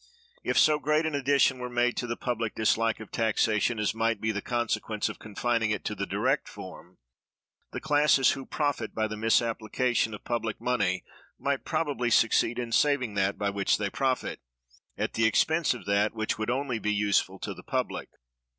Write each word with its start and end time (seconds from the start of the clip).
If 0.43 0.57
so 0.57 0.79
great 0.79 1.05
an 1.05 1.13
addition 1.13 1.59
were 1.59 1.69
made 1.69 1.95
to 1.97 2.07
the 2.07 2.17
public 2.17 2.55
dislike 2.55 2.99
of 2.99 3.11
taxation 3.11 3.77
as 3.77 3.93
might 3.93 4.19
be 4.19 4.31
the 4.31 4.41
consequence 4.41 5.09
of 5.09 5.19
confining 5.19 5.69
it 5.69 5.85
to 5.85 5.93
the 5.93 6.07
direct 6.07 6.49
form, 6.49 6.97
the 7.71 7.79
classes 7.79 8.31
who 8.31 8.47
profit 8.47 8.95
by 8.95 9.05
the 9.07 9.15
misapplication 9.15 10.15
of 10.15 10.23
public 10.23 10.59
money 10.59 11.03
might 11.37 11.65
probably 11.65 12.09
succeed 12.09 12.57
in 12.57 12.71
saving 12.71 13.13
that 13.13 13.37
by 13.37 13.51
which 13.51 13.77
they 13.77 13.91
profit, 13.91 14.39
at 14.97 15.13
the 15.13 15.25
expense 15.25 15.75
of 15.75 15.85
that 15.85 16.15
which 16.15 16.35
would 16.39 16.49
only 16.49 16.79
be 16.79 16.91
useful 16.91 17.37
to 17.37 17.53
the 17.53 17.61
public. 17.61 18.09